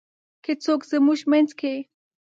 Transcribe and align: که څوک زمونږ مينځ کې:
که 0.43 0.51
څوک 0.63 0.81
زمونږ 0.91 1.19
مينځ 1.31 1.49
کې: 1.59 1.73